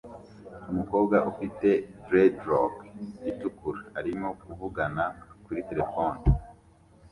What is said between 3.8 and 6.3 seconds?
arimo kuvugana kuri terefone